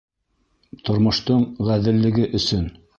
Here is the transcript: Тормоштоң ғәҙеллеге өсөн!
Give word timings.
Тормоштоң 0.89 1.47
ғәҙеллеге 1.71 2.29
өсөн! 2.45 2.71